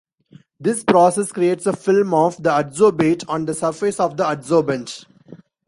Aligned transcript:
This 0.59 0.83
process 0.83 1.31
creates 1.31 1.67
a 1.67 1.73
film 1.75 2.11
of 2.11 2.41
the 2.41 2.49
"adsorbate" 2.49 3.23
on 3.29 3.45
the 3.45 3.53
surface 3.53 3.99
of 3.99 4.17
the 4.17 4.23
"adsorbent". 4.23 5.05